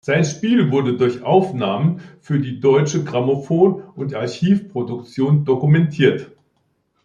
[0.03, 6.31] Sein Spiel wurde durch Aufnahmen für die Deutsche Grammophon und Archiv-Produktion dokumentiert.